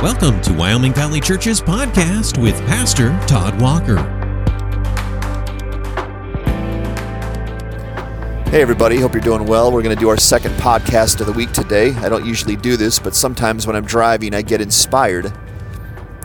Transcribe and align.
Welcome 0.00 0.40
to 0.42 0.52
Wyoming 0.52 0.92
Valley 0.94 1.20
Church's 1.20 1.60
podcast 1.60 2.40
with 2.40 2.56
Pastor 2.66 3.08
Todd 3.26 3.60
Walker. 3.60 3.96
Hey, 8.48 8.62
everybody. 8.62 9.00
Hope 9.00 9.12
you're 9.12 9.20
doing 9.20 9.44
well. 9.44 9.72
We're 9.72 9.82
going 9.82 9.96
to 9.96 10.00
do 10.00 10.08
our 10.08 10.16
second 10.16 10.52
podcast 10.52 11.18
of 11.18 11.26
the 11.26 11.32
week 11.32 11.50
today. 11.50 11.90
I 11.96 12.08
don't 12.08 12.24
usually 12.24 12.54
do 12.54 12.76
this, 12.76 13.00
but 13.00 13.16
sometimes 13.16 13.66
when 13.66 13.74
I'm 13.74 13.84
driving, 13.84 14.34
I 14.34 14.42
get 14.42 14.60
inspired. 14.60 15.32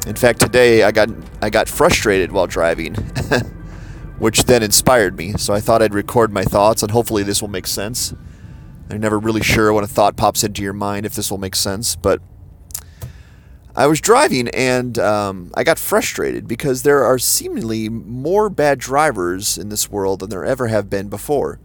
In 0.05 0.15
fact, 0.15 0.39
today 0.39 0.83
I 0.83 0.91
got 0.91 1.09
I 1.41 1.49
got 1.49 1.67
frustrated 1.67 2.31
while 2.31 2.45
driving, 2.45 2.93
which 4.19 4.43
then 4.43 4.61
inspired 4.61 5.17
me. 5.17 5.33
So 5.37 5.51
I 5.51 5.59
thought 5.59 5.81
I'd 5.81 5.95
record 5.95 6.31
my 6.31 6.43
thoughts, 6.43 6.83
and 6.83 6.91
hopefully 6.91 7.23
this 7.23 7.41
will 7.41 7.49
make 7.49 7.65
sense. 7.65 8.13
I'm 8.91 8.99
never 9.01 9.17
really 9.17 9.41
sure 9.41 9.73
when 9.73 9.83
a 9.83 9.87
thought 9.87 10.15
pops 10.15 10.43
into 10.43 10.61
your 10.61 10.73
mind 10.73 11.07
if 11.07 11.15
this 11.15 11.31
will 11.31 11.39
make 11.39 11.55
sense, 11.55 11.95
but 11.95 12.21
I 13.75 13.87
was 13.87 13.99
driving 13.99 14.49
and 14.49 14.99
um, 14.99 15.51
I 15.55 15.63
got 15.63 15.79
frustrated 15.79 16.47
because 16.47 16.83
there 16.83 17.03
are 17.03 17.17
seemingly 17.17 17.89
more 17.89 18.49
bad 18.49 18.77
drivers 18.77 19.57
in 19.57 19.69
this 19.69 19.89
world 19.89 20.19
than 20.19 20.29
there 20.29 20.45
ever 20.45 20.67
have 20.67 20.89
been 20.89 21.09
before. 21.09 21.59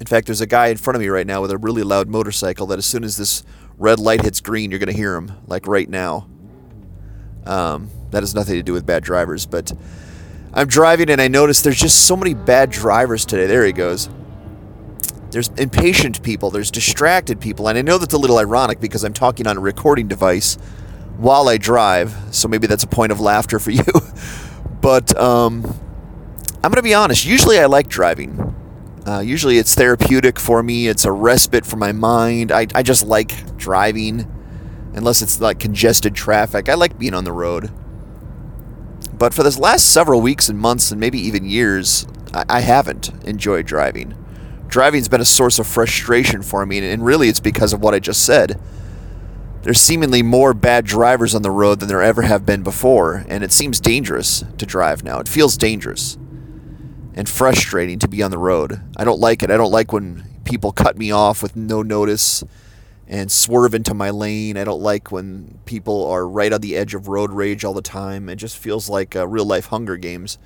In 0.00 0.06
fact, 0.06 0.26
there's 0.26 0.40
a 0.40 0.46
guy 0.46 0.68
in 0.68 0.78
front 0.78 0.94
of 0.94 1.02
me 1.02 1.08
right 1.08 1.26
now 1.26 1.42
with 1.42 1.50
a 1.50 1.58
really 1.58 1.82
loud 1.82 2.08
motorcycle 2.08 2.66
that 2.68 2.78
as 2.78 2.86
soon 2.86 3.04
as 3.04 3.16
this 3.16 3.42
red 3.76 3.98
light 3.98 4.22
hits 4.22 4.40
green, 4.40 4.70
you're 4.70 4.78
going 4.78 4.90
to 4.90 4.96
hear 4.96 5.16
him, 5.16 5.32
like 5.46 5.66
right 5.66 5.88
now. 5.88 6.28
Um, 7.44 7.90
that 8.10 8.22
has 8.22 8.34
nothing 8.34 8.54
to 8.54 8.62
do 8.62 8.72
with 8.72 8.86
bad 8.86 9.02
drivers, 9.02 9.44
but 9.44 9.72
I'm 10.54 10.66
driving 10.68 11.10
and 11.10 11.20
I 11.20 11.28
notice 11.28 11.60
there's 11.60 11.78
just 11.78 12.06
so 12.06 12.16
many 12.16 12.32
bad 12.32 12.70
drivers 12.70 13.26
today. 13.26 13.46
There 13.46 13.66
he 13.66 13.72
goes. 13.72 14.08
There's 15.30 15.48
impatient 15.48 16.22
people, 16.22 16.50
there's 16.50 16.70
distracted 16.70 17.38
people, 17.38 17.68
and 17.68 17.76
I 17.76 17.82
know 17.82 17.98
that's 17.98 18.14
a 18.14 18.18
little 18.18 18.38
ironic 18.38 18.80
because 18.80 19.04
I'm 19.04 19.12
talking 19.12 19.46
on 19.46 19.58
a 19.58 19.60
recording 19.60 20.08
device 20.08 20.56
while 21.18 21.48
I 21.48 21.58
drive, 21.58 22.16
so 22.30 22.48
maybe 22.48 22.66
that's 22.66 22.84
a 22.84 22.88
point 22.88 23.12
of 23.12 23.20
laughter 23.20 23.58
for 23.58 23.70
you. 23.72 23.82
but 24.80 25.16
um, 25.20 25.64
I'm 26.62 26.70
going 26.70 26.76
to 26.76 26.82
be 26.82 26.94
honest. 26.94 27.26
Usually, 27.26 27.58
I 27.58 27.66
like 27.66 27.88
driving. 27.88 28.54
Uh, 29.06 29.20
usually, 29.20 29.58
it's 29.58 29.74
therapeutic 29.74 30.38
for 30.38 30.62
me. 30.62 30.86
It's 30.86 31.04
a 31.04 31.12
respite 31.12 31.66
for 31.66 31.76
my 31.76 31.92
mind. 31.92 32.52
I, 32.52 32.68
I 32.74 32.82
just 32.82 33.04
like 33.04 33.56
driving, 33.56 34.30
unless 34.94 35.20
it's 35.20 35.40
like 35.40 35.58
congested 35.58 36.14
traffic. 36.14 36.68
I 36.68 36.74
like 36.74 36.98
being 36.98 37.14
on 37.14 37.24
the 37.24 37.32
road. 37.32 37.70
But 39.12 39.34
for 39.34 39.42
this 39.42 39.58
last 39.58 39.86
several 39.86 40.20
weeks 40.20 40.48
and 40.48 40.58
months, 40.58 40.92
and 40.92 41.00
maybe 41.00 41.18
even 41.18 41.44
years, 41.44 42.06
I, 42.32 42.44
I 42.48 42.60
haven't 42.60 43.10
enjoyed 43.24 43.66
driving. 43.66 44.14
Driving's 44.68 45.08
been 45.08 45.20
a 45.20 45.24
source 45.24 45.58
of 45.58 45.66
frustration 45.66 46.42
for 46.42 46.64
me, 46.64 46.78
and 46.78 47.04
really, 47.04 47.28
it's 47.28 47.40
because 47.40 47.72
of 47.72 47.80
what 47.80 47.94
I 47.94 47.98
just 47.98 48.24
said 48.24 48.60
there's 49.62 49.80
seemingly 49.80 50.22
more 50.22 50.54
bad 50.54 50.84
drivers 50.84 51.34
on 51.34 51.42
the 51.42 51.50
road 51.50 51.80
than 51.80 51.88
there 51.88 52.02
ever 52.02 52.22
have 52.22 52.46
been 52.46 52.62
before, 52.62 53.24
and 53.28 53.42
it 53.42 53.52
seems 53.52 53.80
dangerous 53.80 54.44
to 54.56 54.66
drive 54.66 55.02
now. 55.02 55.18
It 55.18 55.28
feels 55.28 55.56
dangerous 55.56 56.16
and 57.14 57.28
frustrating 57.28 57.98
to 57.98 58.08
be 58.08 58.22
on 58.22 58.30
the 58.30 58.38
road. 58.38 58.80
I 58.96 59.04
don't 59.04 59.20
like 59.20 59.42
it. 59.42 59.50
I 59.50 59.56
don't 59.56 59.72
like 59.72 59.92
when 59.92 60.24
people 60.44 60.72
cut 60.72 60.96
me 60.96 61.10
off 61.10 61.42
with 61.42 61.56
no 61.56 61.82
notice 61.82 62.44
and 63.08 63.32
swerve 63.32 63.74
into 63.74 63.94
my 63.94 64.10
lane. 64.10 64.56
I 64.56 64.64
don't 64.64 64.80
like 64.80 65.10
when 65.10 65.58
people 65.64 66.06
are 66.06 66.28
right 66.28 66.52
on 66.52 66.60
the 66.60 66.76
edge 66.76 66.94
of 66.94 67.08
road 67.08 67.32
rage 67.32 67.64
all 67.64 67.74
the 67.74 67.82
time. 67.82 68.28
It 68.28 68.36
just 68.36 68.56
feels 68.56 68.88
like 68.88 69.16
uh, 69.16 69.26
real 69.26 69.44
life 69.44 69.66
Hunger 69.66 69.96
Games. 69.96 70.38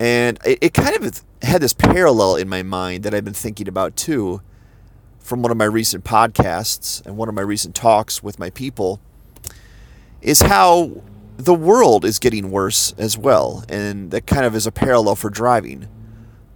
And 0.00 0.38
it, 0.44 0.58
it 0.62 0.74
kind 0.74 0.96
of 0.96 1.22
had 1.42 1.60
this 1.60 1.74
parallel 1.74 2.36
in 2.36 2.48
my 2.48 2.62
mind 2.62 3.04
that 3.04 3.14
I've 3.14 3.24
been 3.24 3.34
thinking 3.34 3.68
about 3.68 3.96
too 3.96 4.40
from 5.28 5.42
one 5.42 5.52
of 5.52 5.58
my 5.58 5.66
recent 5.66 6.04
podcasts 6.04 7.04
and 7.04 7.18
one 7.18 7.28
of 7.28 7.34
my 7.34 7.42
recent 7.42 7.74
talks 7.74 8.22
with 8.22 8.38
my 8.38 8.48
people 8.48 8.98
is 10.22 10.40
how 10.40 11.02
the 11.36 11.52
world 11.52 12.02
is 12.02 12.18
getting 12.18 12.50
worse 12.50 12.94
as 12.96 13.18
well, 13.18 13.62
and 13.68 14.10
that 14.10 14.26
kind 14.26 14.46
of 14.46 14.56
is 14.56 14.66
a 14.66 14.72
parallel 14.72 15.14
for 15.14 15.28
driving. 15.28 15.86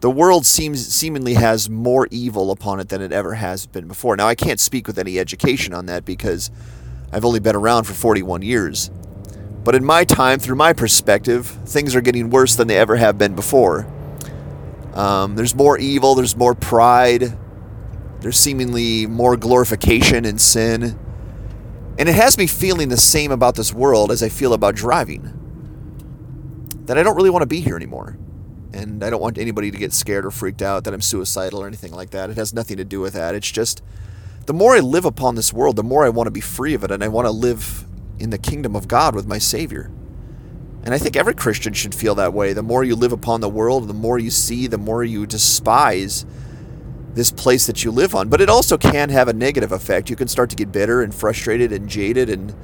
The 0.00 0.10
world 0.10 0.46
seems 0.46 0.84
seemingly 0.88 1.34
has 1.34 1.68
more 1.68 2.08
evil 2.10 2.50
upon 2.50 2.80
it 2.80 2.88
than 2.88 3.02
it 3.02 3.12
ever 3.12 3.34
has 3.34 3.66
been 3.66 3.86
before. 3.86 4.16
Now, 4.16 4.26
I 4.26 4.34
can't 4.34 4.58
speak 4.58 4.86
with 4.86 4.98
any 4.98 5.18
education 5.18 5.74
on 5.74 5.84
that 5.86 6.06
because 6.06 6.50
I've 7.12 7.26
only 7.26 7.40
been 7.40 7.54
around 7.54 7.84
for 7.84 7.92
41 7.92 8.40
years. 8.40 8.90
But 9.64 9.74
in 9.74 9.84
my 9.84 10.04
time, 10.04 10.38
through 10.38 10.56
my 10.56 10.72
perspective, 10.72 11.46
things 11.66 11.94
are 11.94 12.00
getting 12.00 12.30
worse 12.30 12.56
than 12.56 12.68
they 12.68 12.78
ever 12.78 12.96
have 12.96 13.18
been 13.18 13.34
before. 13.34 13.86
Um, 14.94 15.36
there's 15.36 15.54
more 15.54 15.78
evil, 15.78 16.14
there's 16.14 16.36
more 16.36 16.54
pride, 16.54 17.38
there's 18.22 18.38
seemingly 18.38 19.06
more 19.06 19.36
glorification 19.36 20.24
in 20.24 20.38
sin. 20.38 20.98
And 21.98 22.08
it 22.08 22.14
has 22.14 22.38
me 22.38 22.46
feeling 22.46 22.88
the 22.88 22.96
same 22.96 23.32
about 23.32 23.56
this 23.56 23.74
world 23.74 24.10
as 24.10 24.22
I 24.22 24.28
feel 24.28 24.54
about 24.54 24.76
driving. 24.76 25.38
That 26.86 26.96
I 26.96 27.02
don't 27.02 27.16
really 27.16 27.30
want 27.30 27.42
to 27.42 27.46
be 27.46 27.60
here 27.60 27.76
anymore. 27.76 28.16
And 28.72 29.04
I 29.04 29.10
don't 29.10 29.20
want 29.20 29.38
anybody 29.38 29.70
to 29.70 29.76
get 29.76 29.92
scared 29.92 30.24
or 30.24 30.30
freaked 30.30 30.62
out 30.62 30.84
that 30.84 30.94
I'm 30.94 31.02
suicidal 31.02 31.62
or 31.62 31.66
anything 31.66 31.92
like 31.92 32.10
that. 32.10 32.30
It 32.30 32.36
has 32.36 32.54
nothing 32.54 32.76
to 32.78 32.84
do 32.84 33.00
with 33.00 33.12
that. 33.14 33.34
It's 33.34 33.50
just 33.50 33.82
the 34.46 34.54
more 34.54 34.74
I 34.74 34.80
live 34.80 35.04
upon 35.04 35.34
this 35.34 35.52
world, 35.52 35.76
the 35.76 35.82
more 35.82 36.04
I 36.04 36.08
want 36.08 36.28
to 36.28 36.32
be 36.32 36.40
free 36.40 36.74
of 36.74 36.84
it 36.84 36.90
and 36.90 37.02
I 37.02 37.08
want 37.08 37.26
to 37.26 37.30
live 37.30 37.86
in 38.18 38.30
the 38.30 38.38
kingdom 38.38 38.76
of 38.76 38.88
God 38.88 39.14
with 39.14 39.26
my 39.26 39.38
Savior. 39.38 39.90
And 40.84 40.94
I 40.94 40.98
think 40.98 41.16
every 41.16 41.34
Christian 41.34 41.72
should 41.72 41.94
feel 41.94 42.14
that 42.16 42.32
way. 42.32 42.52
The 42.52 42.62
more 42.62 42.82
you 42.82 42.96
live 42.96 43.12
upon 43.12 43.40
the 43.40 43.48
world, 43.48 43.88
the 43.88 43.94
more 43.94 44.18
you 44.18 44.30
see, 44.30 44.66
the 44.68 44.78
more 44.78 45.04
you 45.04 45.26
despise 45.26 46.24
this 47.14 47.30
place 47.30 47.66
that 47.66 47.84
you 47.84 47.90
live 47.90 48.14
on. 48.14 48.28
But 48.28 48.40
it 48.40 48.48
also 48.48 48.78
can 48.78 49.10
have 49.10 49.28
a 49.28 49.32
negative 49.32 49.72
effect. 49.72 50.10
You 50.10 50.16
can 50.16 50.28
start 50.28 50.50
to 50.50 50.56
get 50.56 50.72
bitter 50.72 51.02
and 51.02 51.14
frustrated 51.14 51.72
and 51.72 51.88
jaded 51.88 52.30
and 52.30 52.54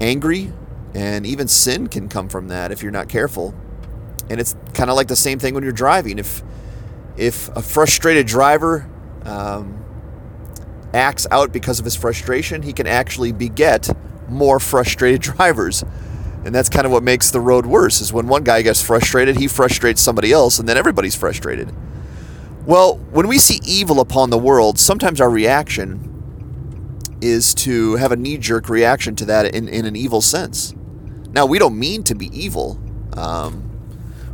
angry, 0.00 0.52
and 0.94 1.26
even 1.26 1.48
sin 1.48 1.88
can 1.88 2.08
come 2.08 2.28
from 2.28 2.48
that 2.48 2.72
if 2.72 2.82
you're 2.82 2.92
not 2.92 3.08
careful. 3.08 3.54
And 4.28 4.40
it's 4.40 4.56
kind 4.74 4.90
of 4.90 4.96
like 4.96 5.08
the 5.08 5.16
same 5.16 5.38
thing 5.38 5.54
when 5.54 5.62
you're 5.62 5.72
driving. 5.72 6.18
If 6.18 6.42
if 7.16 7.48
a 7.56 7.62
frustrated 7.62 8.26
driver 8.26 8.88
um, 9.24 9.82
acts 10.92 11.26
out 11.30 11.52
because 11.52 11.78
of 11.78 11.84
his 11.84 11.96
frustration, 11.96 12.62
he 12.62 12.72
can 12.72 12.86
actually 12.86 13.32
beget 13.32 13.88
more 14.28 14.60
frustrated 14.60 15.20
drivers. 15.36 15.84
And 16.44 16.54
that's 16.54 16.68
kind 16.68 16.86
of 16.86 16.92
what 16.92 17.02
makes 17.02 17.30
the 17.30 17.40
road 17.40 17.66
worse. 17.66 18.00
Is 18.00 18.12
when 18.12 18.28
one 18.28 18.44
guy 18.44 18.62
gets 18.62 18.80
frustrated, 18.80 19.36
he 19.36 19.48
frustrates 19.48 20.00
somebody 20.00 20.30
else, 20.30 20.58
and 20.58 20.68
then 20.68 20.76
everybody's 20.76 21.16
frustrated. 21.16 21.74
Well, 22.66 22.96
when 23.12 23.28
we 23.28 23.38
see 23.38 23.60
evil 23.64 24.00
upon 24.00 24.30
the 24.30 24.38
world, 24.38 24.76
sometimes 24.76 25.20
our 25.20 25.30
reaction 25.30 26.12
is 27.20 27.54
to 27.54 27.94
have 27.94 28.10
a 28.10 28.16
knee 28.16 28.38
jerk 28.38 28.68
reaction 28.68 29.14
to 29.16 29.24
that 29.26 29.54
in, 29.54 29.68
in 29.68 29.84
an 29.84 29.94
evil 29.94 30.20
sense. 30.20 30.74
Now, 31.30 31.46
we 31.46 31.60
don't 31.60 31.78
mean 31.78 32.02
to 32.02 32.16
be 32.16 32.26
evil. 32.36 32.80
Um, 33.16 33.70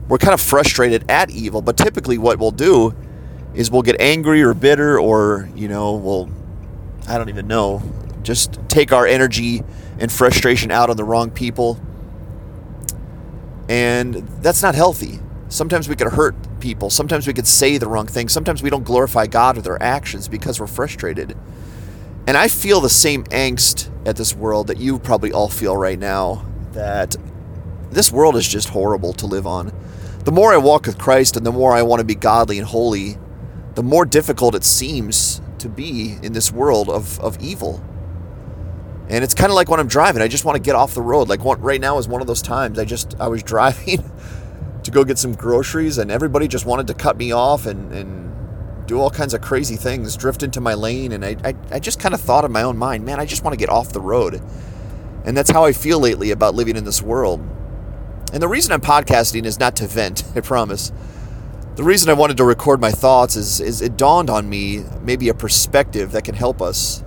we're 0.08 0.16
kind 0.16 0.32
of 0.32 0.40
frustrated 0.40 1.04
at 1.10 1.30
evil, 1.30 1.60
but 1.60 1.76
typically 1.76 2.16
what 2.16 2.38
we'll 2.38 2.52
do 2.52 2.94
is 3.54 3.70
we'll 3.70 3.82
get 3.82 4.00
angry 4.00 4.42
or 4.42 4.54
bitter 4.54 4.98
or, 4.98 5.50
you 5.54 5.68
know, 5.68 5.92
we'll, 5.96 6.30
I 7.06 7.18
don't 7.18 7.28
even 7.28 7.46
know, 7.46 7.82
just 8.22 8.58
take 8.68 8.92
our 8.92 9.06
energy 9.06 9.62
and 9.98 10.10
frustration 10.10 10.70
out 10.70 10.88
on 10.88 10.96
the 10.96 11.04
wrong 11.04 11.30
people. 11.30 11.78
And 13.68 14.14
that's 14.42 14.62
not 14.62 14.74
healthy. 14.74 15.20
Sometimes 15.52 15.86
we 15.86 15.96
could 15.96 16.08
hurt 16.08 16.34
people. 16.60 16.88
Sometimes 16.88 17.26
we 17.26 17.34
could 17.34 17.46
say 17.46 17.76
the 17.76 17.86
wrong 17.86 18.06
thing. 18.06 18.30
Sometimes 18.30 18.62
we 18.62 18.70
don't 18.70 18.84
glorify 18.84 19.26
God 19.26 19.56
with 19.56 19.66
our 19.66 19.76
actions 19.82 20.26
because 20.26 20.58
we're 20.58 20.66
frustrated. 20.66 21.36
And 22.26 22.38
I 22.38 22.48
feel 22.48 22.80
the 22.80 22.88
same 22.88 23.24
angst 23.24 23.90
at 24.06 24.16
this 24.16 24.34
world 24.34 24.68
that 24.68 24.78
you 24.78 24.98
probably 24.98 25.30
all 25.30 25.50
feel 25.50 25.76
right 25.76 25.98
now 25.98 26.46
that 26.72 27.16
this 27.90 28.10
world 28.10 28.34
is 28.34 28.48
just 28.48 28.70
horrible 28.70 29.12
to 29.12 29.26
live 29.26 29.46
on. 29.46 29.74
The 30.24 30.32
more 30.32 30.54
I 30.54 30.56
walk 30.56 30.86
with 30.86 30.96
Christ 30.96 31.36
and 31.36 31.44
the 31.44 31.52
more 31.52 31.74
I 31.74 31.82
want 31.82 32.00
to 32.00 32.04
be 32.06 32.14
godly 32.14 32.56
and 32.58 32.66
holy, 32.66 33.18
the 33.74 33.82
more 33.82 34.06
difficult 34.06 34.54
it 34.54 34.64
seems 34.64 35.42
to 35.58 35.68
be 35.68 36.16
in 36.22 36.32
this 36.32 36.50
world 36.50 36.88
of, 36.88 37.20
of 37.20 37.38
evil. 37.42 37.84
And 39.10 39.22
it's 39.22 39.34
kind 39.34 39.50
of 39.50 39.56
like 39.56 39.68
when 39.68 39.80
I'm 39.80 39.88
driving, 39.88 40.22
I 40.22 40.28
just 40.28 40.46
want 40.46 40.56
to 40.56 40.62
get 40.62 40.76
off 40.76 40.94
the 40.94 41.02
road. 41.02 41.28
Like 41.28 41.44
one, 41.44 41.60
right 41.60 41.80
now 41.80 41.98
is 41.98 42.08
one 42.08 42.22
of 42.22 42.26
those 42.26 42.40
times 42.40 42.78
I 42.78 42.86
just 42.86 43.20
I 43.20 43.28
was 43.28 43.42
driving 43.42 44.10
go 44.92 45.04
get 45.04 45.18
some 45.18 45.34
groceries, 45.34 45.98
and 45.98 46.10
everybody 46.10 46.46
just 46.46 46.66
wanted 46.66 46.86
to 46.86 46.94
cut 46.94 47.16
me 47.16 47.32
off 47.32 47.66
and, 47.66 47.92
and 47.92 48.86
do 48.86 49.00
all 49.00 49.10
kinds 49.10 49.32
of 49.34 49.40
crazy 49.40 49.76
things, 49.76 50.16
drift 50.16 50.42
into 50.42 50.60
my 50.60 50.74
lane. 50.74 51.12
And 51.12 51.24
I, 51.24 51.36
I, 51.42 51.54
I 51.72 51.78
just 51.78 51.98
kind 51.98 52.14
of 52.14 52.20
thought 52.20 52.44
in 52.44 52.52
my 52.52 52.62
own 52.62 52.76
mind, 52.76 53.04
man, 53.04 53.18
I 53.18 53.24
just 53.24 53.42
want 53.42 53.54
to 53.54 53.56
get 53.56 53.70
off 53.70 53.92
the 53.92 54.00
road. 54.00 54.40
And 55.24 55.36
that's 55.36 55.50
how 55.50 55.64
I 55.64 55.72
feel 55.72 55.98
lately 55.98 56.30
about 56.30 56.54
living 56.54 56.76
in 56.76 56.84
this 56.84 57.00
world. 57.00 57.40
And 58.32 58.42
the 58.42 58.48
reason 58.48 58.72
I'm 58.72 58.80
podcasting 58.80 59.44
is 59.44 59.58
not 59.58 59.76
to 59.76 59.86
vent, 59.86 60.24
I 60.36 60.40
promise. 60.40 60.92
The 61.76 61.84
reason 61.84 62.10
I 62.10 62.12
wanted 62.12 62.36
to 62.36 62.44
record 62.44 62.80
my 62.80 62.90
thoughts 62.90 63.34
is, 63.34 63.60
is 63.60 63.80
it 63.80 63.96
dawned 63.96 64.28
on 64.28 64.48
me 64.48 64.84
maybe 65.00 65.30
a 65.30 65.34
perspective 65.34 66.12
that 66.12 66.24
can 66.24 66.34
help 66.34 66.60
us, 66.60 67.02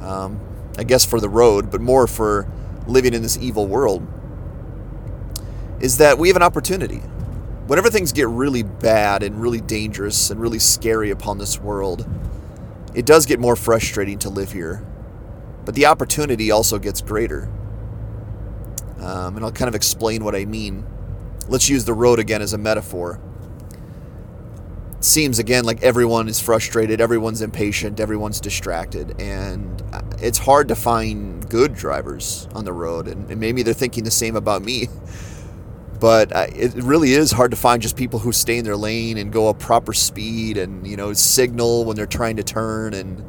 um, 0.00 0.40
I 0.78 0.84
guess, 0.84 1.04
for 1.04 1.20
the 1.20 1.28
road, 1.28 1.70
but 1.70 1.82
more 1.82 2.06
for 2.06 2.50
living 2.86 3.12
in 3.12 3.20
this 3.20 3.36
evil 3.36 3.66
world 3.66 4.06
is 5.80 5.98
that 5.98 6.18
we 6.18 6.28
have 6.28 6.36
an 6.36 6.42
opportunity. 6.42 6.98
Whenever 7.66 7.90
things 7.90 8.12
get 8.12 8.28
really 8.28 8.62
bad 8.62 9.22
and 9.22 9.40
really 9.42 9.60
dangerous 9.60 10.30
and 10.30 10.40
really 10.40 10.58
scary 10.60 11.10
upon 11.10 11.38
this 11.38 11.60
world, 11.60 12.08
it 12.94 13.06
does 13.06 13.26
get 13.26 13.40
more 13.40 13.56
frustrating 13.56 14.18
to 14.20 14.30
live 14.30 14.52
here. 14.52 14.84
but 15.64 15.74
the 15.74 15.86
opportunity 15.86 16.50
also 16.50 16.78
gets 16.78 17.00
greater. 17.02 17.48
Um, 19.00 19.36
and 19.36 19.44
I'll 19.44 19.52
kind 19.52 19.68
of 19.68 19.74
explain 19.74 20.24
what 20.24 20.34
I 20.34 20.44
mean. 20.46 20.86
Let's 21.48 21.68
use 21.68 21.84
the 21.84 21.94
road 21.94 22.18
again 22.18 22.42
as 22.42 22.52
a 22.54 22.58
metaphor. 22.58 23.20
It 24.98 25.04
seems 25.04 25.38
again 25.38 25.64
like 25.64 25.82
everyone 25.82 26.28
is 26.28 26.40
frustrated, 26.40 27.00
everyone's 27.00 27.42
impatient, 27.42 28.00
everyone's 28.00 28.40
distracted, 28.40 29.20
and 29.20 29.82
it's 30.20 30.38
hard 30.38 30.68
to 30.68 30.76
find 30.76 31.48
good 31.50 31.74
drivers 31.74 32.48
on 32.54 32.64
the 32.64 32.72
road. 32.72 33.08
And, 33.08 33.30
and 33.30 33.40
maybe 33.40 33.62
they're 33.62 33.74
thinking 33.74 34.04
the 34.04 34.10
same 34.10 34.36
about 34.36 34.62
me. 34.62 34.88
But 35.98 36.34
uh, 36.34 36.46
it 36.54 36.74
really 36.74 37.12
is 37.12 37.32
hard 37.32 37.50
to 37.52 37.56
find 37.56 37.80
just 37.80 37.96
people 37.96 38.18
who 38.18 38.32
stay 38.32 38.58
in 38.58 38.64
their 38.64 38.76
lane 38.76 39.18
and 39.18 39.32
go 39.32 39.48
a 39.48 39.54
proper 39.54 39.92
speed 39.92 40.56
and 40.56 40.86
you 40.86 40.96
know 40.96 41.12
signal 41.12 41.84
when 41.84 41.96
they're 41.96 42.06
trying 42.06 42.36
to 42.36 42.42
turn 42.42 42.94
and 42.94 43.24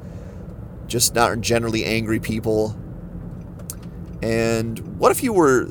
just 0.87 1.15
not 1.15 1.39
generally 1.41 1.85
angry 1.85 2.19
people. 2.19 2.75
And 4.21 4.99
what 4.99 5.11
if 5.11 5.23
you 5.23 5.33
were 5.33 5.69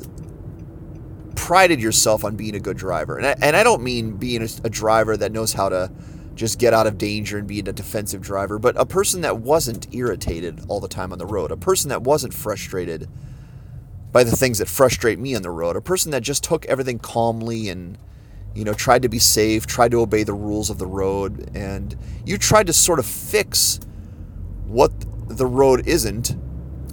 prided 1.35 1.81
yourself 1.81 2.23
on 2.23 2.35
being 2.35 2.55
a 2.55 2.59
good 2.59 2.77
driver? 2.77 3.17
And 3.17 3.27
I, 3.27 3.35
and 3.41 3.55
I 3.55 3.63
don't 3.63 3.83
mean 3.83 4.17
being 4.17 4.41
a, 4.41 4.47
a 4.63 4.69
driver 4.69 5.17
that 5.17 5.31
knows 5.31 5.53
how 5.53 5.69
to 5.69 5.91
just 6.35 6.59
get 6.59 6.73
out 6.73 6.87
of 6.87 6.97
danger 6.97 7.37
and 7.37 7.47
being 7.47 7.67
a 7.67 7.73
defensive 7.73 8.21
driver, 8.21 8.59
but 8.59 8.79
a 8.79 8.85
person 8.85 9.21
that 9.21 9.39
wasn't 9.39 9.93
irritated 9.93 10.61
all 10.67 10.79
the 10.79 10.87
time 10.87 11.11
on 11.11 11.17
the 11.17 11.25
road, 11.25 11.51
a 11.51 11.57
person 11.57 11.89
that 11.89 12.03
wasn't 12.03 12.33
frustrated 12.33 13.09
by 14.11 14.23
the 14.23 14.35
things 14.35 14.59
that 14.59 14.67
frustrate 14.67 15.19
me 15.19 15.35
on 15.35 15.41
the 15.41 15.51
road, 15.51 15.75
a 15.75 15.81
person 15.81 16.11
that 16.11 16.21
just 16.21 16.43
took 16.43 16.65
everything 16.65 16.99
calmly 16.99 17.69
and 17.69 17.97
you 18.55 18.63
know 18.63 18.73
tried 18.73 19.01
to 19.03 19.09
be 19.09 19.19
safe, 19.19 19.67
tried 19.67 19.91
to 19.91 20.01
obey 20.01 20.23
the 20.23 20.33
rules 20.33 20.69
of 20.69 20.77
the 20.77 20.87
road, 20.87 21.51
and 21.55 21.95
you 22.25 22.37
tried 22.37 22.67
to 22.67 22.73
sort 22.73 22.99
of 22.99 23.05
fix 23.05 23.79
what 24.65 24.91
the 25.27 25.45
road 25.45 25.87
isn't 25.87 26.35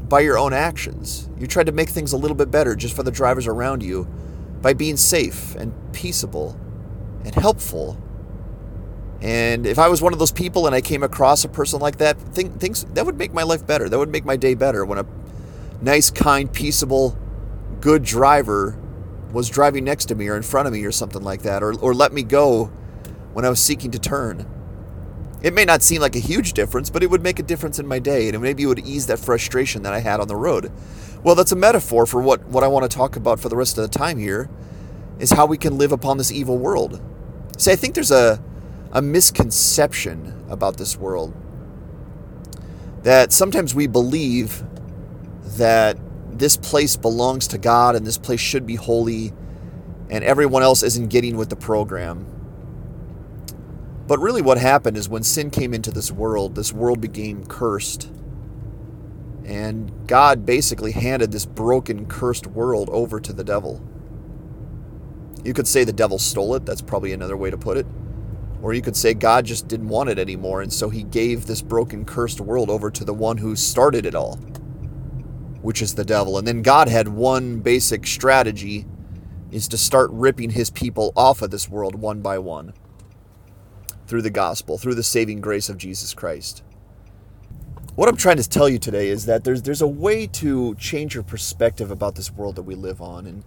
by 0.09 0.21
your 0.21 0.39
own 0.39 0.53
actions. 0.53 1.29
You 1.39 1.47
tried 1.47 1.67
to 1.67 1.73
make 1.73 1.89
things 1.89 2.13
a 2.13 2.17
little 2.17 2.37
bit 2.37 2.51
better 2.51 2.75
just 2.75 2.95
for 2.95 3.03
the 3.03 3.11
drivers 3.11 3.47
around 3.47 3.83
you 3.83 4.05
by 4.61 4.73
being 4.73 4.97
safe 4.97 5.55
and 5.57 5.73
peaceable 5.93 6.59
and 7.25 7.35
helpful. 7.35 8.01
And 9.23 9.67
if 9.67 9.79
I 9.79 9.89
was 9.89 10.03
one 10.03 10.13
of 10.13 10.19
those 10.19 10.33
people 10.33 10.67
and 10.67 10.75
I 10.75 10.81
came 10.81 11.03
across 11.03 11.45
a 11.45 11.49
person 11.49 11.81
like 11.81 11.97
that, 11.99 12.19
think, 12.19 12.61
things 12.61 12.85
that 12.93 13.07
would 13.07 13.17
make 13.17 13.33
my 13.33 13.43
life 13.43 13.67
better. 13.67 13.89
That 13.89 13.99
would 13.99 14.11
make 14.11 14.25
my 14.25 14.37
day 14.37 14.55
better 14.55 14.85
when 14.85 14.99
a 14.99 15.07
nice, 15.81 16.11
kind, 16.11 16.53
peaceable, 16.53 17.19
good 17.81 18.03
driver 18.03 18.79
was 19.33 19.49
driving 19.51 19.85
next 19.85 20.07
to 20.07 20.15
me 20.15 20.29
or 20.29 20.37
in 20.37 20.43
front 20.43 20.67
of 20.67 20.73
me 20.73 20.85
or 20.85 20.93
something 20.93 21.23
like 21.23 21.43
that, 21.43 21.63
or, 21.63 21.75
or 21.81 21.93
let 21.93 22.13
me 22.13 22.23
go 22.23 22.67
when 23.33 23.45
I 23.45 23.51
was 23.51 23.61
seeking 23.61 23.91
to 23.91 23.99
turn. 23.99 24.47
It 25.43 25.53
may 25.53 25.65
not 25.65 25.83
seem 25.83 26.01
like 26.01 26.17
a 26.17 26.21
huge 26.21 26.55
difference, 26.55 26.89
but 26.89 27.03
it 27.03 27.11
would 27.11 27.23
make 27.23 27.39
a 27.39 27.43
difference 27.43 27.79
in 27.79 27.87
my 27.87 27.99
day, 27.99 28.29
and 28.29 28.41
maybe 28.41 28.63
it 28.63 28.67
would 28.67 28.87
ease 28.87 29.09
that 29.09 29.19
frustration 29.19 29.83
that 29.83 29.93
I 29.93 29.99
had 30.01 30.21
on 30.21 30.29
the 30.29 30.37
road. 30.37 30.73
Well, 31.23 31.35
that's 31.35 31.53
a 31.53 31.57
metaphor 31.57 32.07
for 32.07 32.23
what, 32.23 32.45
what 32.47 32.65
I 32.65 32.69
want 32.69 32.91
to 32.91 32.97
talk 32.97 33.17
about 33.17 33.41
for 33.41 33.49
the 33.49 33.57
rest 33.57 33.77
of 33.77 33.83
the 33.83 33.99
time 33.99 34.19
here, 34.19 34.49
is 35.19 35.33
how 35.33 35.47
we 35.47 35.59
can 35.59 35.77
live 35.77 35.93
upon 35.93 36.17
this 36.17 36.33
evil 36.33 36.57
world. 36.57 37.03
See, 37.59 37.73
I 37.73 37.77
think 37.77 37.95
there's 37.95 38.11
a, 38.11 38.43
a 38.93 39.03
misconception 39.03 40.45
about 40.49 40.77
this 40.77 40.97
world. 40.97 41.35
That 43.03 43.33
sometimes 43.33 43.75
we 43.75 43.87
believe 43.87 44.65
that 45.57 45.99
this 46.31 46.57
place 46.57 46.97
belongs 46.97 47.47
to 47.49 47.59
God 47.59 47.95
and 47.95 48.07
this 48.07 48.19
place 48.19 48.41
should 48.41 48.67
be 48.67 48.75
holy, 48.75 49.33
and 50.11 50.25
everyone 50.25 50.63
else 50.63 50.83
isn't 50.83 51.09
getting 51.09 51.37
with 51.37 51.49
the 51.49 51.57
program. 51.57 52.27
But 54.07 54.19
really, 54.19 54.43
what 54.43 54.59
happened 54.59 54.97
is 54.97 55.09
when 55.09 55.23
sin 55.23 55.51
came 55.51 55.73
into 55.73 55.91
this 55.91 56.13
world, 56.13 56.55
this 56.55 56.73
world 56.73 57.01
became 57.01 57.47
cursed. 57.47 58.11
And 59.45 60.07
God 60.07 60.45
basically 60.45 60.93
handed 60.93 61.33
this 61.33 61.47
broken, 61.47 62.07
cursed 62.07 62.47
world 62.47 62.89
over 62.91 63.21
to 63.21 63.33
the 63.33 63.45
devil. 63.45 63.83
You 65.45 65.53
could 65.53 65.69
say 65.69 65.85
the 65.85 65.93
devil 65.93 66.19
stole 66.19 66.55
it. 66.55 66.65
That's 66.65 66.83
probably 66.83 67.13
another 67.13 67.37
way 67.37 67.51
to 67.51 67.59
put 67.59 67.77
it. 67.77 67.87
Or 68.63 68.73
you 68.73 68.81
could 68.81 68.97
say 68.97 69.13
God 69.13 69.45
just 69.45 69.69
didn't 69.69 69.89
want 69.89 70.09
it 70.09 70.19
anymore, 70.19 70.63
and 70.63 70.73
so 70.73 70.89
he 70.89 71.03
gave 71.03 71.47
this 71.47 71.61
broken, 71.61 72.07
cursed 72.07 72.41
world 72.41 72.71
over 72.71 72.91
to 72.91 73.05
the 73.05 73.13
one 73.13 73.37
who 73.37 73.57
started 73.57 74.07
it 74.07 74.15
all, 74.15 74.39
which 75.65 75.81
is 75.81 75.95
the 75.95 76.05
devil. 76.05 76.37
And 76.37 76.47
then 76.47 76.61
God 76.61 76.89
had 76.89 77.09
one 77.09 77.61
basic 77.61 78.07
strategy 78.07 78.85
is 79.51 79.67
to 79.69 79.79
start 79.79 80.11
ripping 80.13 80.51
his 80.51 80.69
people 80.69 81.11
off 81.17 81.41
of 81.41 81.51
this 81.51 81.71
world 81.71 81.95
one 81.95 82.21
by 82.21 82.39
one 82.39 82.75
through 84.07 84.21
the 84.21 84.29
gospel, 84.29 84.77
through 84.77 84.95
the 84.95 85.03
saving 85.03 85.41
grace 85.41 85.71
of 85.71 85.79
Jesus 85.79 86.13
Christ. 86.13 86.63
What 87.95 88.11
I'm 88.11 88.17
trying 88.17 88.37
to 88.37 88.47
tell 88.47 88.69
you 88.69 88.79
today 88.79 89.09
is 89.09 89.25
that 89.25 89.45
there's 89.45 89.63
there's 89.63 89.81
a 89.81 89.89
way 89.89 90.27
to 90.27 90.75
change 90.75 91.15
your 91.15 91.25
perspective 91.25 91.91
about 91.91 92.15
this 92.15 92.31
world 92.31 92.57
that 92.57 92.65
we 92.65 92.75
live 92.75 93.01
on 93.01 93.27
and 93.27 93.43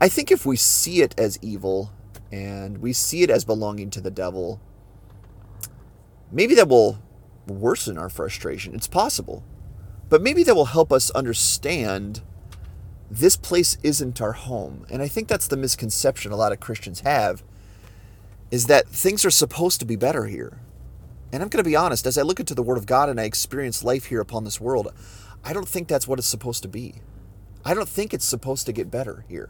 I 0.00 0.08
think 0.08 0.30
if 0.30 0.46
we 0.46 0.56
see 0.56 1.02
it 1.02 1.14
as 1.18 1.38
evil 1.42 1.92
and 2.32 2.78
we 2.78 2.94
see 2.94 3.22
it 3.22 3.28
as 3.28 3.44
belonging 3.44 3.90
to 3.90 4.00
the 4.00 4.10
devil, 4.10 4.58
maybe 6.30 6.54
that 6.54 6.68
will 6.68 6.98
worsen 7.46 7.98
our 7.98 8.08
frustration. 8.08 8.74
It's 8.74 8.88
possible. 8.88 9.44
But 10.12 10.20
maybe 10.20 10.42
that 10.42 10.54
will 10.54 10.66
help 10.66 10.92
us 10.92 11.10
understand 11.12 12.20
this 13.10 13.34
place 13.34 13.78
isn't 13.82 14.20
our 14.20 14.32
home. 14.32 14.84
And 14.90 15.00
I 15.00 15.08
think 15.08 15.26
that's 15.26 15.48
the 15.48 15.56
misconception 15.56 16.32
a 16.32 16.36
lot 16.36 16.52
of 16.52 16.60
Christians 16.60 17.00
have 17.00 17.42
is 18.50 18.66
that 18.66 18.86
things 18.86 19.24
are 19.24 19.30
supposed 19.30 19.80
to 19.80 19.86
be 19.86 19.96
better 19.96 20.26
here. 20.26 20.60
And 21.32 21.42
I'm 21.42 21.48
going 21.48 21.64
to 21.64 21.70
be 21.70 21.76
honest, 21.76 22.06
as 22.06 22.18
I 22.18 22.22
look 22.22 22.40
into 22.40 22.54
the 22.54 22.62
Word 22.62 22.76
of 22.76 22.84
God 22.84 23.08
and 23.08 23.18
I 23.18 23.24
experience 23.24 23.82
life 23.82 24.04
here 24.04 24.20
upon 24.20 24.44
this 24.44 24.60
world, 24.60 24.92
I 25.42 25.54
don't 25.54 25.66
think 25.66 25.88
that's 25.88 26.06
what 26.06 26.18
it's 26.18 26.28
supposed 26.28 26.60
to 26.60 26.68
be. 26.68 26.96
I 27.64 27.72
don't 27.72 27.88
think 27.88 28.12
it's 28.12 28.26
supposed 28.26 28.66
to 28.66 28.72
get 28.74 28.90
better 28.90 29.24
here. 29.30 29.48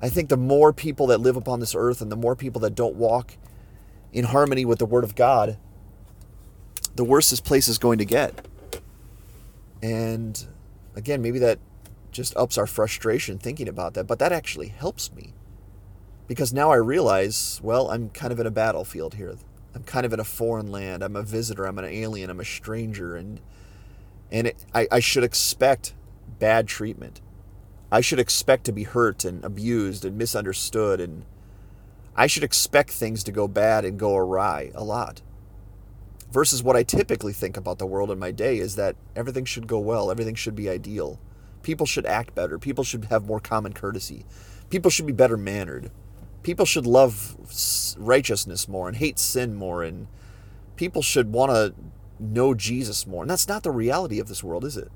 I 0.00 0.08
think 0.08 0.28
the 0.28 0.36
more 0.36 0.72
people 0.72 1.08
that 1.08 1.18
live 1.18 1.34
upon 1.34 1.58
this 1.58 1.74
earth 1.74 2.00
and 2.00 2.12
the 2.12 2.16
more 2.16 2.36
people 2.36 2.60
that 2.60 2.76
don't 2.76 2.94
walk 2.94 3.36
in 4.12 4.26
harmony 4.26 4.64
with 4.64 4.78
the 4.78 4.86
Word 4.86 5.02
of 5.02 5.16
God, 5.16 5.58
the 6.94 7.02
worse 7.02 7.30
this 7.30 7.40
place 7.40 7.66
is 7.66 7.78
going 7.78 7.98
to 7.98 8.04
get. 8.04 8.46
And 9.86 10.44
again, 10.96 11.22
maybe 11.22 11.38
that 11.38 11.60
just 12.10 12.36
ups 12.36 12.58
our 12.58 12.66
frustration 12.66 13.38
thinking 13.38 13.68
about 13.68 13.94
that, 13.94 14.08
but 14.08 14.18
that 14.18 14.32
actually 14.32 14.66
helps 14.66 15.12
me 15.12 15.32
because 16.26 16.52
now 16.52 16.72
I 16.72 16.76
realize, 16.76 17.60
well, 17.62 17.88
I'm 17.92 18.10
kind 18.10 18.32
of 18.32 18.40
in 18.40 18.48
a 18.48 18.50
battlefield 18.50 19.14
here. 19.14 19.36
I'm 19.76 19.84
kind 19.84 20.04
of 20.04 20.12
in 20.12 20.18
a 20.18 20.24
foreign 20.24 20.72
land. 20.72 21.04
I'm 21.04 21.14
a 21.14 21.22
visitor. 21.22 21.66
I'm 21.66 21.78
an 21.78 21.84
alien. 21.84 22.30
I'm 22.30 22.40
a 22.40 22.44
stranger, 22.44 23.14
and 23.14 23.40
and 24.32 24.48
it, 24.48 24.66
I, 24.74 24.88
I 24.90 24.98
should 24.98 25.22
expect 25.22 25.94
bad 26.40 26.66
treatment. 26.66 27.20
I 27.92 28.00
should 28.00 28.18
expect 28.18 28.64
to 28.64 28.72
be 28.72 28.82
hurt 28.82 29.24
and 29.24 29.44
abused 29.44 30.04
and 30.04 30.18
misunderstood, 30.18 31.00
and 31.00 31.24
I 32.16 32.26
should 32.26 32.42
expect 32.42 32.90
things 32.90 33.22
to 33.22 33.30
go 33.30 33.46
bad 33.46 33.84
and 33.84 34.00
go 34.00 34.16
awry 34.16 34.72
a 34.74 34.82
lot. 34.82 35.22
Versus 36.36 36.62
what 36.62 36.76
I 36.76 36.82
typically 36.82 37.32
think 37.32 37.56
about 37.56 37.78
the 37.78 37.86
world 37.86 38.10
in 38.10 38.18
my 38.18 38.30
day 38.30 38.58
is 38.58 38.76
that 38.76 38.94
everything 39.16 39.46
should 39.46 39.66
go 39.66 39.78
well, 39.78 40.10
everything 40.10 40.34
should 40.34 40.54
be 40.54 40.68
ideal. 40.68 41.18
People 41.62 41.86
should 41.86 42.04
act 42.04 42.34
better, 42.34 42.58
people 42.58 42.84
should 42.84 43.06
have 43.06 43.26
more 43.26 43.40
common 43.40 43.72
courtesy, 43.72 44.26
people 44.68 44.90
should 44.90 45.06
be 45.06 45.12
better 45.12 45.38
mannered 45.38 45.90
people 46.46 46.64
should 46.64 46.86
love 46.86 47.34
righteousness 47.98 48.68
more 48.68 48.86
and 48.86 48.98
hate 48.98 49.18
sin 49.18 49.52
more 49.52 49.82
and 49.82 50.06
people 50.76 51.02
should 51.02 51.32
want 51.32 51.50
to 51.50 51.74
know 52.20 52.54
Jesus 52.54 53.04
more. 53.04 53.24
And 53.24 53.30
that's 53.30 53.48
not 53.48 53.64
the 53.64 53.72
reality 53.72 54.20
of 54.20 54.28
this 54.28 54.44
world, 54.44 54.64
is 54.64 54.76
it? 54.76 54.92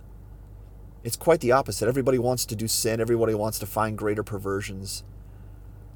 It's 1.02 1.16
quite 1.16 1.40
the 1.40 1.50
opposite. 1.50 1.88
Everybody 1.88 2.20
wants 2.20 2.47
to 2.47 2.54
do 2.54 2.68
sin, 2.68 3.00
everybody 3.00 3.35
wants 3.35 3.59
to 3.59 3.66
find 3.66 3.99
greater 3.99 4.23
perversions. 4.23 5.02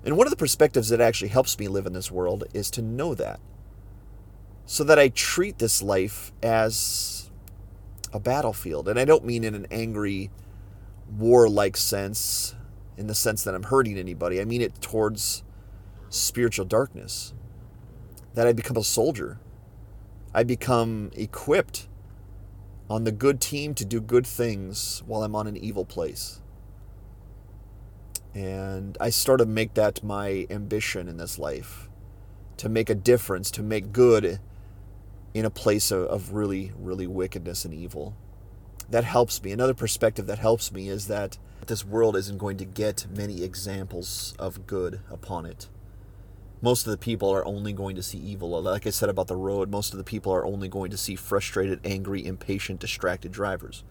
And 0.04 0.16
one 0.16 0.26
of 0.26 0.32
the 0.32 0.36
perspectives 0.36 0.88
that 0.88 1.00
actually 1.00 1.28
helps 1.28 1.56
me 1.56 1.68
live 1.68 1.86
in 1.86 1.92
this 1.92 2.10
world 2.10 2.42
is 2.52 2.68
to 2.72 2.82
know 2.82 3.14
that. 3.14 3.38
So 4.66 4.84
that 4.84 4.98
I 4.98 5.08
treat 5.08 5.58
this 5.58 5.82
life 5.82 6.32
as 6.42 7.30
a 8.12 8.20
battlefield. 8.20 8.88
And 8.88 8.98
I 8.98 9.04
don't 9.04 9.24
mean 9.24 9.44
in 9.44 9.54
an 9.54 9.66
angry, 9.70 10.30
warlike 11.18 11.76
sense, 11.76 12.54
in 12.96 13.06
the 13.06 13.14
sense 13.14 13.44
that 13.44 13.54
I'm 13.54 13.64
hurting 13.64 13.98
anybody. 13.98 14.40
I 14.40 14.44
mean 14.44 14.62
it 14.62 14.80
towards 14.80 15.42
spiritual 16.08 16.64
darkness. 16.64 17.34
That 18.34 18.46
I 18.46 18.52
become 18.52 18.76
a 18.76 18.84
soldier. 18.84 19.38
I 20.32 20.42
become 20.44 21.10
equipped 21.14 21.88
on 22.88 23.04
the 23.04 23.12
good 23.12 23.40
team 23.40 23.74
to 23.74 23.84
do 23.84 24.00
good 24.00 24.26
things 24.26 25.02
while 25.06 25.22
I'm 25.22 25.36
on 25.36 25.46
an 25.46 25.56
evil 25.56 25.84
place. 25.84 26.40
And 28.34 28.96
I 29.00 29.10
start 29.10 29.38
to 29.38 29.46
make 29.46 29.74
that 29.74 30.02
my 30.02 30.46
ambition 30.50 31.08
in 31.08 31.18
this 31.18 31.38
life 31.38 31.88
to 32.56 32.68
make 32.68 32.90
a 32.90 32.94
difference, 32.94 33.50
to 33.52 33.62
make 33.62 33.92
good 33.92 34.40
in 35.34 35.44
a 35.44 35.50
place 35.50 35.90
of, 35.90 36.04
of 36.04 36.32
really, 36.32 36.72
really 36.78 37.06
wickedness 37.06 37.66
and 37.66 37.74
evil. 37.74 38.14
That 38.88 39.04
helps 39.04 39.42
me. 39.42 39.52
Another 39.52 39.74
perspective 39.74 40.26
that 40.26 40.38
helps 40.38 40.72
me 40.72 40.88
is 40.88 41.08
that 41.08 41.36
this 41.66 41.84
world 41.84 42.16
isn't 42.16 42.38
going 42.38 42.56
to 42.58 42.64
get 42.64 43.06
many 43.14 43.42
examples 43.42 44.34
of 44.38 44.66
good 44.66 45.00
upon 45.10 45.44
it 45.44 45.68
most 46.64 46.86
of 46.86 46.90
the 46.90 46.96
people 46.96 47.28
are 47.28 47.44
only 47.44 47.74
going 47.74 47.94
to 47.94 48.02
see 48.02 48.16
evil. 48.16 48.62
Like 48.62 48.86
I 48.86 48.90
said 48.90 49.10
about 49.10 49.26
the 49.26 49.36
road, 49.36 49.70
most 49.70 49.92
of 49.92 49.98
the 49.98 50.04
people 50.04 50.32
are 50.32 50.46
only 50.46 50.66
going 50.66 50.90
to 50.92 50.96
see 50.96 51.14
frustrated, 51.14 51.78
angry, 51.84 52.24
impatient, 52.24 52.80
distracted 52.80 53.32
drivers. 53.32 53.84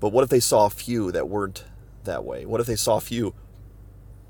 But 0.00 0.08
what 0.08 0.24
if 0.24 0.30
they 0.30 0.40
saw 0.40 0.64
a 0.64 0.70
few 0.70 1.12
that 1.12 1.28
weren't 1.28 1.66
that 2.04 2.24
way? 2.24 2.46
What 2.46 2.62
if 2.62 2.66
they 2.66 2.76
saw 2.76 2.96
a 2.96 3.02
few 3.02 3.34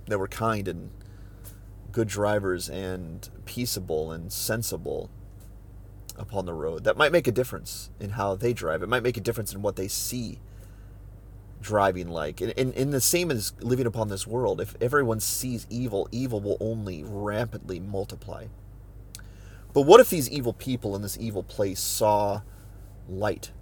that 0.09 0.19
were 0.19 0.27
kind 0.27 0.67
and 0.67 0.91
good 1.93 2.09
drivers 2.09 2.69
and 2.69 3.29
peaceable 3.45 4.11
and 4.11 4.33
sensible 4.33 5.09
upon 6.17 6.47
the 6.47 6.55
road? 6.55 6.85
That 6.85 6.97
might 6.97 7.13
make 7.13 7.27
a 7.27 7.33
difference 7.33 7.91
in 8.01 8.11
how 8.11 8.35
they 8.35 8.53
drive. 8.53 8.83
It 8.83 8.89
might 8.89 9.03
make 9.03 9.17
a 9.17 9.21
difference 9.21 9.53
in 9.53 9.63
what 9.63 9.77
they 9.77 9.89
see 9.89 10.41
driving 11.61 12.09
like. 12.09 12.41
And, 12.41 12.53
and, 12.59 12.93
the 12.93 13.01
same 13.01 13.31
as 13.31 13.53
living 13.61 13.87
upon 13.87 14.09
this 14.09 14.27
world. 14.27 14.61
If 14.61 14.75
everyone 14.81 15.21
sees 15.21 15.67
evil, 15.71 16.09
evil 16.11 16.41
will 16.41 16.59
only 16.61 17.03
rampantly 17.05 17.81
multiply. 17.81 18.47
But 19.73 19.83
what 19.83 20.01
if 20.01 20.11
these 20.11 20.29
evil 20.29 20.53
people 20.53 20.95
in 20.95 21.03
this 21.03 21.17
evil 21.19 21.43
place 21.43 21.81
saw 21.81 22.43
light? 23.09 23.53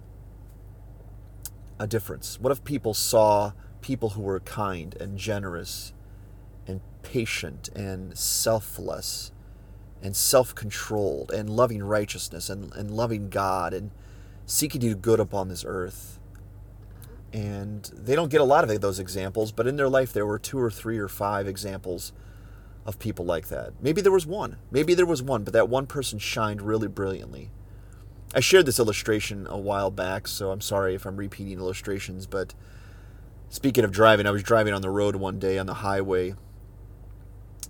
A 1.79 1.87
difference. 1.87 2.39
What 2.39 2.51
if 2.51 2.63
people 2.63 2.93
saw 2.93 3.53
people 3.81 4.09
who 4.09 4.21
were 4.21 4.39
kind 4.39 4.95
and 4.99 5.17
generous 5.17 5.93
and 6.67 6.81
patient 7.01 7.69
and 7.75 8.17
selfless 8.17 9.31
and 10.01 10.15
self 10.15 10.55
controlled 10.55 11.31
and 11.31 11.49
loving 11.49 11.83
righteousness 11.83 12.49
and, 12.49 12.73
and 12.73 12.91
loving 12.91 13.29
God 13.29 13.73
and 13.73 13.91
seeking 14.45 14.81
to 14.81 14.89
do 14.89 14.95
good 14.95 15.19
upon 15.19 15.47
this 15.47 15.63
earth? 15.67 16.19
And 17.33 17.83
they 17.93 18.15
don't 18.15 18.31
get 18.31 18.41
a 18.41 18.45
lot 18.45 18.69
of 18.69 18.81
those 18.81 18.99
examples, 18.99 19.51
but 19.51 19.67
in 19.67 19.77
their 19.77 19.89
life 19.89 20.11
there 20.11 20.25
were 20.25 20.39
two 20.39 20.59
or 20.59 20.69
three 20.69 20.97
or 20.97 21.07
five 21.07 21.47
examples 21.47 22.11
of 22.85 22.99
people 22.99 23.25
like 23.25 23.47
that. 23.47 23.73
Maybe 23.81 24.01
there 24.01 24.11
was 24.11 24.25
one. 24.25 24.57
Maybe 24.71 24.93
there 24.93 25.05
was 25.05 25.21
one, 25.21 25.43
but 25.43 25.53
that 25.53 25.69
one 25.69 25.87
person 25.87 26.19
shined 26.19 26.61
really 26.61 26.87
brilliantly. 26.87 27.51
I 28.33 28.39
shared 28.39 28.65
this 28.65 28.79
illustration 28.79 29.45
a 29.49 29.57
while 29.57 29.91
back, 29.91 30.27
so 30.27 30.51
I'm 30.51 30.61
sorry 30.61 30.95
if 30.95 31.05
I'm 31.05 31.17
repeating 31.17 31.59
illustrations, 31.59 32.27
but 32.27 32.53
speaking 33.49 33.83
of 33.83 33.91
driving, 33.91 34.25
I 34.25 34.31
was 34.31 34.43
driving 34.43 34.73
on 34.73 34.81
the 34.81 34.89
road 34.89 35.15
one 35.17 35.37
day 35.37 35.57
on 35.57 35.65
the 35.65 35.75
highway 35.75 36.35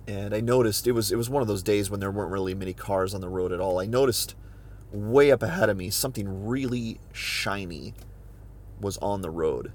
and 0.06 0.34
I 0.34 0.40
noticed 0.40 0.86
it 0.86 0.92
was 0.92 1.12
it 1.12 1.16
was 1.16 1.30
one 1.30 1.42
of 1.42 1.48
those 1.48 1.62
days 1.62 1.90
when 1.90 2.00
there 2.00 2.10
weren't 2.10 2.32
really 2.32 2.54
many 2.54 2.72
cars 2.72 3.14
on 3.14 3.20
the 3.20 3.28
road 3.28 3.52
at 3.52 3.60
all. 3.60 3.80
I 3.80 3.86
noticed 3.86 4.34
way 4.90 5.30
up 5.30 5.42
ahead 5.42 5.70
of 5.70 5.76
me 5.76 5.90
something 5.90 6.46
really 6.46 6.98
shiny 7.12 7.94
was 8.80 8.98
on 8.98 9.22
the 9.22 9.30
road. 9.30 9.72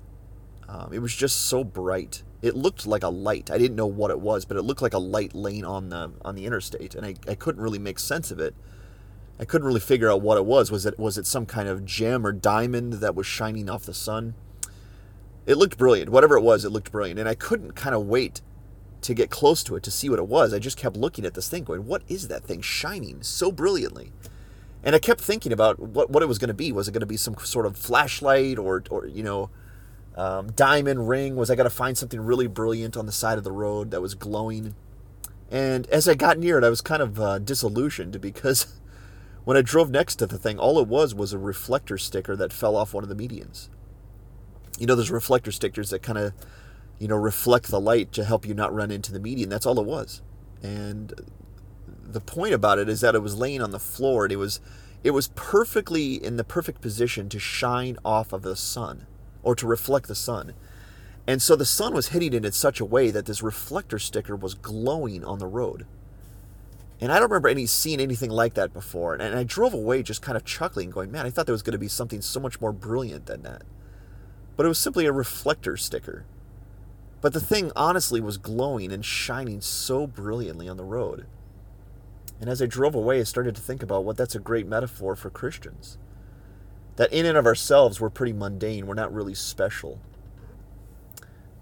Um, 0.67 0.91
it 0.91 0.99
was 0.99 1.15
just 1.15 1.45
so 1.45 1.63
bright. 1.63 2.23
It 2.41 2.55
looked 2.55 2.85
like 2.85 3.03
a 3.03 3.09
light. 3.09 3.49
I 3.49 3.57
didn't 3.57 3.77
know 3.77 3.87
what 3.87 4.11
it 4.11 4.19
was, 4.19 4.45
but 4.45 4.57
it 4.57 4.63
looked 4.63 4.81
like 4.81 4.93
a 4.93 4.99
light 4.99 5.33
laying 5.33 5.65
on 5.65 5.89
the 5.89 6.11
on 6.23 6.35
the 6.35 6.45
interstate, 6.45 6.93
and 6.93 7.05
I, 7.05 7.15
I 7.27 7.35
couldn't 7.35 7.61
really 7.61 7.79
make 7.79 7.99
sense 7.99 8.31
of 8.31 8.39
it. 8.39 8.53
I 9.39 9.45
couldn't 9.45 9.67
really 9.67 9.79
figure 9.79 10.11
out 10.11 10.21
what 10.21 10.37
it 10.37 10.45
was. 10.45 10.71
Was 10.71 10.85
it 10.85 10.99
was 10.99 11.17
it 11.17 11.25
some 11.25 11.45
kind 11.45 11.69
of 11.69 11.85
gem 11.85 12.25
or 12.25 12.31
diamond 12.33 12.93
that 12.93 13.15
was 13.15 13.25
shining 13.25 13.69
off 13.69 13.85
the 13.85 13.93
sun? 13.93 14.35
It 15.45 15.55
looked 15.55 15.77
brilliant. 15.77 16.09
Whatever 16.09 16.35
it 16.35 16.41
was, 16.41 16.65
it 16.65 16.71
looked 16.71 16.91
brilliant, 16.91 17.19
and 17.19 17.29
I 17.29 17.35
couldn't 17.35 17.71
kind 17.71 17.95
of 17.95 18.05
wait 18.05 18.41
to 19.01 19.13
get 19.13 19.29
close 19.29 19.63
to 19.63 19.75
it 19.75 19.83
to 19.83 19.91
see 19.91 20.09
what 20.09 20.19
it 20.19 20.27
was. 20.27 20.53
I 20.53 20.59
just 20.59 20.77
kept 20.77 20.97
looking 20.97 21.25
at 21.25 21.33
this 21.33 21.47
thing, 21.47 21.63
going, 21.63 21.85
"What 21.85 22.03
is 22.07 22.27
that 22.27 22.43
thing 22.43 22.61
shining 22.61 23.21
so 23.23 23.51
brilliantly?" 23.51 24.11
and 24.83 24.95
I 24.95 24.99
kept 24.99 25.19
thinking 25.19 25.51
about 25.51 25.79
what, 25.79 26.09
what 26.09 26.23
it 26.23 26.27
was 26.27 26.37
going 26.37 26.47
to 26.47 26.53
be. 26.53 26.71
Was 26.71 26.87
it 26.87 26.91
going 26.91 27.01
to 27.01 27.05
be 27.05 27.17
some 27.17 27.35
sort 27.39 27.65
of 27.65 27.75
flashlight 27.75 28.57
or, 28.57 28.83
or 28.89 29.05
you 29.05 29.21
know, 29.21 29.49
um, 30.15 30.51
diamond 30.53 31.09
ring? 31.09 31.35
Was 31.35 31.49
I 31.49 31.55
going 31.55 31.69
to 31.69 31.75
find 31.75 31.97
something 31.97 32.21
really 32.21 32.47
brilliant 32.47 32.95
on 32.95 33.05
the 33.05 33.11
side 33.11 33.37
of 33.37 33.43
the 33.43 33.51
road 33.51 33.91
that 33.91 34.01
was 34.01 34.15
glowing? 34.15 34.75
And 35.49 35.87
as 35.87 36.07
I 36.07 36.15
got 36.15 36.37
near 36.37 36.57
it, 36.57 36.63
I 36.63 36.69
was 36.69 36.79
kind 36.79 37.01
of 37.01 37.19
uh, 37.19 37.39
disillusioned 37.39 38.21
because 38.21 38.79
when 39.43 39.57
I 39.57 39.61
drove 39.61 39.89
next 39.89 40.17
to 40.17 40.25
the 40.25 40.37
thing, 40.37 40.59
all 40.59 40.79
it 40.79 40.87
was 40.87 41.13
was 41.13 41.33
a 41.33 41.37
reflector 41.37 41.97
sticker 41.97 42.35
that 42.35 42.53
fell 42.53 42.75
off 42.75 42.93
one 42.93 43.03
of 43.03 43.09
the 43.09 43.27
medians. 43.27 43.69
You 44.79 44.85
know, 44.85 44.95
those 44.95 45.11
reflector 45.11 45.51
stickers 45.51 45.89
that 45.89 46.03
kind 46.03 46.19
of, 46.19 46.33
you 46.99 47.07
know, 47.07 47.15
reflect 47.15 47.67
the 47.67 47.79
light 47.79 48.11
to 48.13 48.23
help 48.23 48.45
you 48.45 48.53
not 48.53 48.73
run 48.73 48.91
into 48.91 49.11
the 49.11 49.19
median. 49.19 49.49
That's 49.49 49.65
all 49.65 49.79
it 49.79 49.85
was. 49.85 50.21
And 50.63 51.13
the 52.03 52.21
point 52.21 52.53
about 52.53 52.79
it 52.79 52.89
is 52.89 53.01
that 53.01 53.15
it 53.15 53.21
was 53.21 53.35
laying 53.35 53.61
on 53.61 53.71
the 53.71 53.79
floor 53.79 54.25
and 54.25 54.31
it 54.31 54.37
was 54.37 54.59
it 55.03 55.11
was 55.11 55.29
perfectly 55.35 56.15
in 56.15 56.37
the 56.37 56.43
perfect 56.43 56.81
position 56.81 57.29
to 57.29 57.39
shine 57.39 57.97
off 58.03 58.33
of 58.33 58.41
the 58.41 58.55
sun 58.55 59.05
or 59.43 59.55
to 59.55 59.67
reflect 59.67 60.07
the 60.07 60.15
sun. 60.15 60.53
And 61.27 61.41
so 61.41 61.55
the 61.55 61.65
sun 61.65 61.93
was 61.93 62.09
hitting 62.09 62.33
it 62.33 62.45
in 62.45 62.51
such 62.51 62.79
a 62.79 62.85
way 62.85 63.11
that 63.11 63.25
this 63.25 63.43
reflector 63.43 63.99
sticker 63.99 64.35
was 64.35 64.55
glowing 64.55 65.23
on 65.23 65.39
the 65.39 65.47
road. 65.47 65.85
And 66.99 67.11
I 67.11 67.19
don't 67.19 67.29
remember 67.29 67.49
any 67.49 67.67
seeing 67.67 67.99
anything 67.99 68.31
like 68.31 68.55
that 68.55 68.73
before. 68.73 69.13
And, 69.13 69.21
I 69.21 69.43
drove 69.43 69.73
away 69.73 70.01
just 70.01 70.21
kind 70.21 70.35
of 70.35 70.45
chuckling, 70.45 70.89
going, 70.89 71.11
man, 71.11 71.25
I 71.25 71.29
thought 71.29 71.45
there 71.45 71.53
was 71.53 71.61
going 71.61 71.73
to 71.73 71.77
be 71.77 71.87
something 71.87 72.21
so 72.21 72.39
much 72.39 72.59
more 72.59 72.71
brilliant 72.71 73.27
than 73.27 73.43
that. 73.43 73.63
But 74.55 74.65
it 74.65 74.69
was 74.69 74.79
simply 74.79 75.05
a 75.05 75.11
reflector 75.11 75.77
sticker. 75.77 76.25
But 77.19 77.33
the 77.33 77.39
thing 77.39 77.71
honestly 77.75 78.21
was 78.21 78.37
glowing 78.37 78.91
and 78.91 79.03
shining 79.03 79.61
so 79.61 80.05
brilliantly 80.05 80.69
on 80.69 80.77
the 80.77 80.83
road. 80.83 81.25
And 82.39 82.49
as 82.49 82.61
I 82.61 82.67
drove 82.67 82.93
away, 82.93 83.19
I 83.19 83.23
started 83.23 83.55
to 83.55 83.61
think 83.61 83.81
about 83.81 84.05
what 84.05 84.17
that's 84.17 84.35
a 84.35 84.39
great 84.39 84.67
metaphor 84.67 85.15
for 85.15 85.29
Christians. 85.29 85.97
That 86.95 87.11
in 87.11 87.25
and 87.25 87.37
of 87.37 87.45
ourselves, 87.45 87.99
we're 87.99 88.09
pretty 88.09 88.33
mundane, 88.33 88.85
we're 88.85 88.93
not 88.93 89.13
really 89.13 89.33
special. 89.33 89.99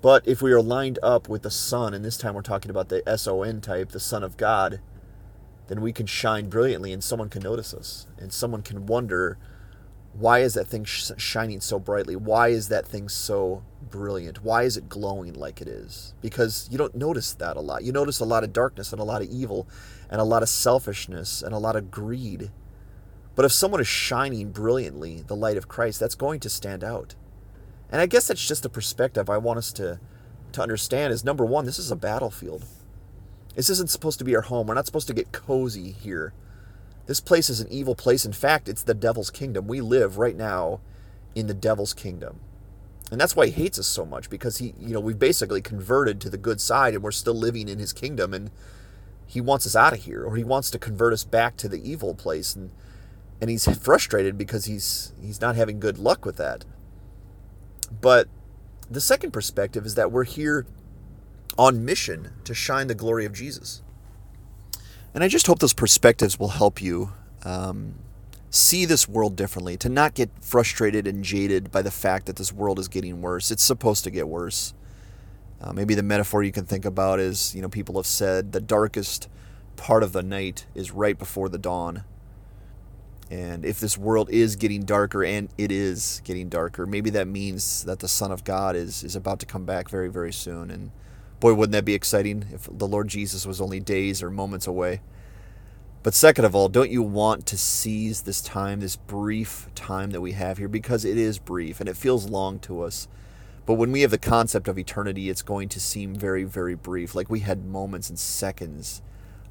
But 0.02 0.28
if 0.28 0.42
we 0.42 0.52
are 0.52 0.62
lined 0.62 1.00
up 1.02 1.28
with 1.28 1.44
the 1.44 1.52
Son, 1.52 1.94
and 1.94 2.04
this 2.04 2.18
time 2.18 2.36
we're 2.36 2.42
talking 2.42 2.70
about 2.70 2.90
the 2.90 3.08
S 3.08 3.28
O 3.28 3.42
N 3.42 3.62
type, 3.62 3.90
the 3.90 4.00
Son 4.00 4.24
of 4.24 4.38
God, 4.38 4.80
then 5.68 5.82
we 5.82 5.92
can 5.92 6.06
shine 6.06 6.48
brilliantly 6.48 6.94
and 6.94 7.04
someone 7.04 7.30
can 7.30 7.42
notice 7.42 7.74
us. 7.74 8.06
And 8.18 8.32
someone 8.32 8.62
can 8.62 8.86
wonder, 8.86 9.38
why 10.18 10.40
is 10.40 10.54
that 10.54 10.68
thing 10.68 10.86
sh- 10.86 11.12
shining 11.18 11.60
so 11.60 11.78
brightly? 11.78 12.16
Why 12.16 12.48
is 12.48 12.70
that 12.70 12.88
thing 12.88 13.10
so 13.10 13.64
brilliant? 13.90 14.44
Why 14.44 14.64
is 14.64 14.78
it 14.78 14.88
glowing 14.88 15.34
like 15.34 15.62
it 15.62 15.68
is? 15.68 16.14
Because 16.22 16.70
you 16.72 16.78
don't 16.78 16.96
notice 16.96 17.34
that 17.34 17.58
a 17.58 17.62
lot. 17.62 17.84
You 17.84 17.92
notice 17.92 18.22
a 18.22 18.26
lot 18.26 18.46
of 18.46 18.54
darkness 18.54 18.94
and 18.94 19.02
a 19.02 19.06
lot 19.06 19.22
of 19.22 19.28
evil 19.28 19.68
and 20.10 20.22
a 20.22 20.26
lot 20.26 20.42
of 20.42 20.48
selfishness 20.48 21.42
and 21.42 21.54
a 21.54 21.58
lot 21.58 21.76
of 21.76 21.92
greed. 21.92 22.50
But 23.36 23.44
if 23.44 23.52
someone 23.52 23.82
is 23.82 23.88
shining 23.88 24.52
brilliantly 24.52 25.22
the 25.28 25.36
light 25.36 25.58
of 25.58 25.68
Christ, 25.68 26.00
that's 26.00 26.16
going 26.16 26.40
to 26.40 26.50
stand 26.50 26.82
out. 26.82 27.16
And 27.92 28.00
I 28.00 28.06
guess 28.06 28.28
that's 28.28 28.48
just 28.48 28.66
a 28.66 28.70
perspective 28.70 29.30
I 29.30 29.38
want 29.38 29.58
us 29.58 29.74
to, 29.74 30.00
to 30.54 30.62
understand 30.62 31.12
is 31.12 31.26
number 31.26 31.46
one, 31.46 31.66
this 31.66 31.78
is 31.78 31.92
a 31.92 31.96
battlefield. 31.96 32.64
This 33.56 33.70
isn't 33.70 33.90
supposed 33.90 34.20
to 34.20 34.26
be 34.26 34.36
our 34.36 34.44
home. 34.44 34.68
We're 34.68 34.76
not 34.76 34.86
supposed 34.86 35.08
to 35.08 35.14
get 35.14 35.34
cozy 35.34 35.92
here. 35.92 36.34
This 37.06 37.20
place 37.20 37.50
is 37.50 37.60
an 37.60 37.72
evil 37.72 37.96
place. 37.96 38.26
In 38.26 38.34
fact, 38.34 38.68
it's 38.68 38.84
the 38.84 38.94
devil's 38.94 39.30
kingdom. 39.30 39.68
We 39.68 39.82
live 39.82 40.18
right 40.18 40.36
now 40.36 40.82
in 41.36 41.48
the 41.48 41.54
devil's 41.54 41.94
kingdom. 41.94 42.40
And 43.12 43.22
that's 43.22 43.36
why 43.36 43.48
he 43.48 43.52
hates 43.52 43.78
us 43.78 43.88
so 43.88 44.06
much 44.06 44.30
because 44.30 44.58
he, 44.58 44.74
you 44.80 44.94
know, 44.94 45.00
we've 45.00 45.20
basically 45.20 45.62
converted 45.62 46.20
to 46.22 46.30
the 46.30 46.38
good 46.38 46.60
side 46.60 46.96
and 46.96 47.04
we're 47.04 47.12
still 47.12 47.36
living 47.36 47.70
in 47.70 47.78
his 47.78 47.94
kingdom 47.94 48.34
and 48.34 48.50
he 49.28 49.42
wants 49.42 49.66
us 49.66 49.76
out 49.76 49.94
of 49.94 50.04
here 50.04 50.24
or 50.24 50.36
he 50.36 50.44
wants 50.44 50.70
to 50.72 50.80
convert 50.80 51.14
us 51.14 51.24
back 51.24 51.58
to 51.58 51.68
the 51.68 51.90
evil 51.90 52.14
place 52.14 52.56
and 52.56 52.72
and 53.42 53.50
he's 53.50 53.68
frustrated 53.78 54.38
because 54.38 54.66
he's 54.66 55.14
he's 55.22 55.42
not 55.42 55.56
having 55.56 55.80
good 55.80 55.98
luck 55.98 56.26
with 56.26 56.38
that 56.38 56.64
but 58.02 58.28
the 58.90 59.02
second 59.02 59.32
perspective 59.32 59.86
is 59.86 59.96
that 59.96 60.12
we're 60.12 60.24
here 60.24 60.66
on 61.58 61.84
mission 61.84 62.32
to 62.44 62.54
shine 62.54 62.88
the 62.88 62.96
glory 62.96 63.26
of 63.26 63.34
jesus 63.34 63.82
and 65.16 65.24
i 65.24 65.28
just 65.28 65.48
hope 65.48 65.58
those 65.58 65.74
perspectives 65.74 66.38
will 66.38 66.50
help 66.50 66.80
you 66.80 67.12
um, 67.44 67.96
see 68.52 68.86
this 68.86 69.08
world 69.08 69.36
differently 69.36 69.76
to 69.76 69.90
not 69.90 70.14
get 70.14 70.30
frustrated 70.42 71.08
and 71.08 71.24
jaded 71.24 71.72
by 71.72 71.82
the 71.82 71.92
fact 71.92 72.28
that 72.28 72.36
this 72.36 72.54
world 72.54 72.78
is 72.78 72.88
getting 72.88 73.22
worse 73.22 73.50
it's 73.50 73.64
supposed 73.64 74.04
to 74.04 74.12
get 74.12 74.28
worse 74.28 74.76
uh, 75.62 75.74
maybe 75.74 75.96
the 75.96 76.04
metaphor 76.04 76.44
you 76.44 76.52
can 76.52 76.66
think 76.66 76.86
about 76.86 77.20
is, 77.20 77.56
you 77.56 77.62
know, 77.62 77.70
people 77.70 77.96
have 77.96 78.06
said 78.06 78.52
the 78.52 78.62
darkest 78.62 79.28
part 79.76 80.04
of 80.04 80.12
the 80.12 80.24
night 80.24 80.66
is 80.76 80.92
right 80.92 81.18
before 81.18 81.50
the 81.50 81.58
dawn. 81.58 82.04
And 83.32 83.66
if 83.66 83.80
this 83.80 83.98
world 83.98 84.30
is 84.30 84.56
getting 84.56 84.84
darker, 84.84 85.24
and 85.24 85.50
it 85.58 85.72
is 85.72 86.22
getting 86.24 86.50
darker, 86.50 86.86
maybe 86.86 87.10
that 87.12 87.28
means 87.28 87.84
that 87.86 88.00
the 88.00 88.08
Son 88.08 88.32
of 88.32 88.44
God 88.44 88.76
is, 88.76 89.04
is 89.04 89.16
about 89.16 89.40
to 89.40 89.48
come 89.48 89.66
back 89.66 89.90
very, 89.90 90.10
very 90.10 90.32
soon. 90.32 90.70
And 90.70 90.92
boy, 91.40 91.54
wouldn't 91.54 91.74
that 91.74 91.86
be 91.86 91.94
exciting 91.94 92.46
if 92.52 92.68
the 92.72 92.88
Lord 92.88 93.08
Jesus 93.08 93.46
was 93.46 93.62
only 93.62 93.80
days 93.80 94.24
or 94.24 94.30
moments 94.30 94.68
away. 94.68 95.02
But 96.04 96.14
second 96.14 96.46
of 96.46 96.56
all, 96.56 96.70
don't 96.70 96.92
you 96.92 97.02
want 97.02 97.48
to 97.48 97.58
seize 97.58 98.22
this 98.22 98.40
time, 98.42 98.80
this 98.80 98.96
brief 98.96 99.68
time 99.74 100.12
that 100.12 100.22
we 100.22 100.34
have 100.34 100.60
here? 100.60 100.68
Because 100.68 101.04
it 101.04 101.18
is 101.18 101.40
brief 101.40 101.80
and 101.80 101.90
it 101.90 101.98
feels 101.98 102.30
long 102.30 102.60
to 102.60 102.84
us. 102.84 103.08
But 103.66 103.74
when 103.74 103.92
we 103.92 104.02
have 104.02 104.12
the 104.12 104.20
concept 104.20 104.68
of 104.68 104.78
eternity, 104.78 105.30
it's 105.30 105.42
going 105.42 105.68
to 105.70 105.80
seem 105.80 106.14
very, 106.14 106.44
very 106.44 106.76
brief. 106.76 107.16
Like 107.16 107.30
we 107.30 107.40
had 107.40 107.66
moments 107.66 108.10
and 108.10 108.20
seconds 108.20 109.02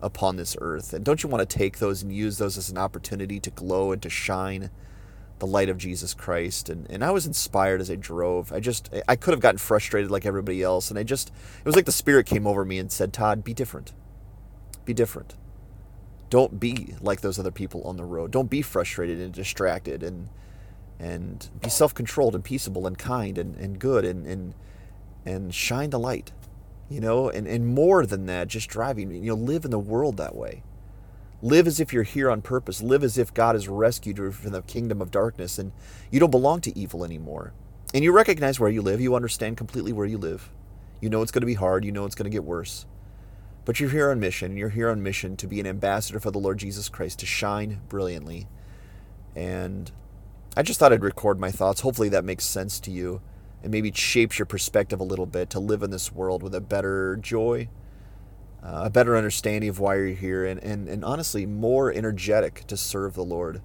upon 0.00 0.36
this 0.36 0.56
earth. 0.60 0.92
And 0.92 1.04
don't 1.04 1.24
you 1.24 1.28
want 1.28 1.48
to 1.48 1.58
take 1.58 1.78
those 1.78 2.02
and 2.02 2.12
use 2.12 2.38
those 2.38 2.56
as 2.56 2.70
an 2.70 2.78
opportunity 2.78 3.40
to 3.40 3.50
glow 3.50 3.90
and 3.90 4.00
to 4.02 4.10
shine 4.10 4.70
the 5.38 5.46
light 5.46 5.68
of 5.68 5.78
Jesus 5.78 6.14
Christ? 6.14 6.68
And, 6.68 6.90
and 6.90 7.04
I 7.04 7.10
was 7.10 7.26
inspired 7.26 7.80
as 7.80 7.90
I 7.90 7.96
drove. 7.96 8.52
I 8.52 8.60
just, 8.60 8.90
I 9.08 9.16
could 9.16 9.32
have 9.32 9.40
gotten 9.40 9.58
frustrated 9.58 10.10
like 10.10 10.26
everybody 10.26 10.62
else. 10.62 10.90
And 10.90 10.98
I 10.98 11.02
just, 11.02 11.28
it 11.28 11.64
was 11.64 11.76
like 11.76 11.86
the 11.86 11.92
Spirit 11.92 12.26
came 12.26 12.46
over 12.46 12.64
me 12.64 12.78
and 12.78 12.90
said, 12.90 13.12
Todd, 13.12 13.44
be 13.44 13.54
different. 13.54 13.92
Be 14.84 14.94
different. 14.94 15.34
Don't 16.30 16.58
be 16.58 16.94
like 17.00 17.20
those 17.20 17.38
other 17.38 17.50
people 17.50 17.82
on 17.84 17.96
the 17.96 18.04
road. 18.04 18.30
Don't 18.30 18.50
be 18.50 18.62
frustrated 18.62 19.20
and 19.20 19.32
distracted 19.32 20.02
and 20.02 20.28
and 20.98 21.50
be 21.62 21.68
self-controlled 21.68 22.34
and 22.34 22.44
peaceable 22.44 22.86
and 22.86 22.96
kind 22.96 23.36
and, 23.36 23.56
and 23.56 23.78
good 23.78 24.04
and, 24.04 24.26
and 24.26 24.54
and 25.24 25.54
shine 25.54 25.90
the 25.90 25.98
light. 25.98 26.32
You 26.88 27.00
know, 27.00 27.28
and, 27.30 27.46
and 27.46 27.66
more 27.66 28.04
than 28.04 28.26
that, 28.26 28.48
just 28.48 28.68
driving, 28.68 29.10
you 29.10 29.30
know, 29.30 29.34
live 29.34 29.64
in 29.64 29.70
the 29.70 29.78
world 29.78 30.16
that 30.18 30.34
way. 30.34 30.62
Live 31.44 31.66
as 31.66 31.78
if 31.78 31.92
you're 31.92 32.04
here 32.04 32.30
on 32.30 32.40
purpose. 32.40 32.80
Live 32.80 33.04
as 33.04 33.18
if 33.18 33.34
God 33.34 33.54
has 33.54 33.68
rescued 33.68 34.16
you 34.16 34.32
from 34.32 34.52
the 34.52 34.62
kingdom 34.62 35.02
of 35.02 35.10
darkness 35.10 35.58
and 35.58 35.72
you 36.10 36.18
don't 36.18 36.30
belong 36.30 36.62
to 36.62 36.78
evil 36.78 37.04
anymore. 37.04 37.52
And 37.92 38.02
you 38.02 38.12
recognize 38.12 38.58
where 38.58 38.70
you 38.70 38.80
live. 38.80 38.98
You 38.98 39.14
understand 39.14 39.58
completely 39.58 39.92
where 39.92 40.06
you 40.06 40.16
live. 40.16 40.50
You 41.02 41.10
know 41.10 41.20
it's 41.20 41.32
going 41.32 41.42
to 41.42 41.46
be 41.46 41.52
hard. 41.52 41.84
You 41.84 41.92
know 41.92 42.06
it's 42.06 42.14
going 42.14 42.24
to 42.24 42.34
get 42.34 42.44
worse. 42.44 42.86
But 43.66 43.78
you're 43.78 43.90
here 43.90 44.10
on 44.10 44.20
mission. 44.20 44.56
You're 44.56 44.70
here 44.70 44.88
on 44.88 45.02
mission 45.02 45.36
to 45.36 45.46
be 45.46 45.60
an 45.60 45.66
ambassador 45.66 46.18
for 46.18 46.30
the 46.30 46.38
Lord 46.38 46.56
Jesus 46.56 46.88
Christ, 46.88 47.18
to 47.18 47.26
shine 47.26 47.82
brilliantly. 47.90 48.48
And 49.36 49.92
I 50.56 50.62
just 50.62 50.80
thought 50.80 50.94
I'd 50.94 51.04
record 51.04 51.38
my 51.38 51.50
thoughts. 51.50 51.82
Hopefully 51.82 52.08
that 52.08 52.24
makes 52.24 52.46
sense 52.46 52.80
to 52.80 52.90
you 52.90 53.20
and 53.62 53.70
maybe 53.70 53.92
shapes 53.92 54.38
your 54.38 54.46
perspective 54.46 54.98
a 54.98 55.04
little 55.04 55.26
bit 55.26 55.50
to 55.50 55.60
live 55.60 55.82
in 55.82 55.90
this 55.90 56.10
world 56.10 56.42
with 56.42 56.54
a 56.54 56.60
better 56.62 57.16
joy, 57.16 57.68
uh, 58.64 58.82
a 58.84 58.90
better 58.90 59.16
understanding 59.16 59.68
of 59.68 59.78
why 59.78 59.96
you're 59.96 60.06
here, 60.08 60.44
and, 60.44 60.62
and, 60.62 60.88
and 60.88 61.04
honestly, 61.04 61.44
more 61.46 61.92
energetic 61.92 62.66
to 62.66 62.76
serve 62.76 63.14
the 63.14 63.24
Lord 63.24 63.60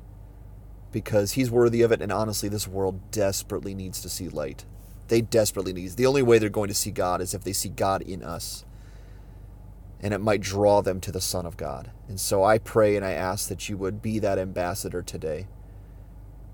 because 0.92 1.34
He's 1.34 1.50
worthy 1.50 1.82
of 1.82 1.92
it. 1.92 2.02
And 2.02 2.12
honestly, 2.12 2.50
this 2.50 2.68
world 2.68 3.12
desperately 3.12 3.74
needs 3.74 4.02
to 4.02 4.10
see 4.10 4.28
light. 4.28 4.66
They 5.08 5.22
desperately 5.22 5.74
need. 5.74 5.92
The 5.92 6.06
only 6.06 6.22
way 6.22 6.38
they're 6.38 6.50
going 6.50 6.68
to 6.68 6.74
see 6.74 6.92
God 6.92 7.22
is 7.22 7.34
if 7.34 7.44
they 7.44 7.54
see 7.54 7.70
God 7.70 8.02
in 8.02 8.24
us. 8.24 8.66
And 10.02 10.14
it 10.14 10.20
might 10.20 10.42
draw 10.42 10.82
them 10.82 11.02
to 11.02 11.12
the 11.12 11.22
Son 11.22 11.46
of 11.46 11.58
God. 11.58 11.92
And 12.08 12.20
so 12.20 12.44
I 12.44 12.58
pray 12.58 12.96
and 12.96 13.06
I 13.06 13.12
ask 13.12 13.50
that 13.50 13.68
you 13.68 13.78
would 13.78 14.02
be 14.02 14.20
that 14.20 14.40
ambassador 14.40 15.02
today 15.02 15.48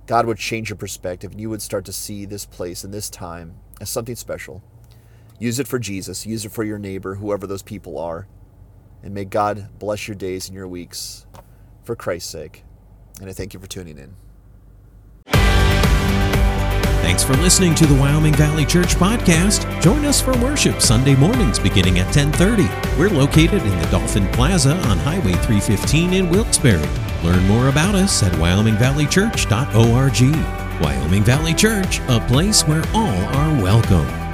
God 0.08 0.28
would 0.28 0.38
change 0.38 0.70
your 0.70 0.78
perspective 0.78 1.32
and 1.32 1.42
you 1.42 1.50
would 1.50 1.62
start 1.62 1.86
to 1.86 1.94
see 1.94 2.26
this 2.26 2.46
place 2.46 2.84
and 2.84 2.94
this 2.94 3.10
time 3.10 3.56
as 3.82 3.90
something 3.90 4.16
special. 4.16 4.62
Use 5.38 5.60
it 5.60 5.68
for 5.68 5.80
Jesus, 5.80 6.26
use 6.26 6.46
it 6.46 6.52
for 6.52 6.64
your 6.64 6.80
neighbor, 6.80 7.16
whoever 7.16 7.46
those 7.46 7.64
people 7.64 7.98
are. 7.98 8.28
And 9.04 9.14
may 9.14 9.26
God 9.26 9.68
bless 9.78 10.08
your 10.08 10.16
days 10.16 10.48
and 10.48 10.56
your 10.56 10.68
weeks 10.68 11.26
for 11.84 11.96
Christ's 11.96 12.32
sake. 12.32 12.64
And 13.20 13.30
I 13.30 13.34
thank 13.34 13.54
you 13.54 13.60
for 13.60 13.68
tuning 13.68 13.98
in. 13.98 14.16
Thanks 17.02 17.24
for 17.24 17.34
listening 17.36 17.76
to 17.76 17.86
the 17.86 17.94
Wyoming 17.94 18.34
Valley 18.34 18.66
Church 18.66 18.96
podcast. 18.96 19.82
Join 19.82 20.06
us 20.06 20.20
for 20.20 20.32
worship 20.40 20.82
Sunday 20.82 21.16
mornings 21.16 21.60
beginning 21.60 22.00
at 22.00 22.12
10:30. 22.12 22.68
We're 22.98 23.12
located 23.12 23.62
in 23.62 23.80
the 23.80 23.86
Dolphin 23.92 24.28
Plaza 24.30 24.76
on 24.88 24.98
Highway 24.98 25.34
315 25.34 26.14
in 26.14 26.32
Wilkes-Barre. 26.32 26.90
Learn 27.24 27.48
more 27.48 27.70
about 27.70 27.94
us 27.94 28.24
at 28.24 28.32
wyomingvalleychurch.org. 28.34 30.82
Wyoming 30.82 31.24
Valley 31.24 31.54
Church, 31.54 32.02
a 32.10 32.20
place 32.22 32.64
where 32.64 32.84
all 32.94 33.24
are 33.36 33.54
welcome. 33.62 34.25